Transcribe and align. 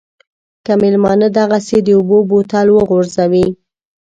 که 0.65 0.73
مېلمانه 0.81 1.27
دغسې 1.39 1.77
د 1.83 1.87
اوبو 1.97 2.17
بوتل 2.29 2.67
وغورځوي. 2.71 3.47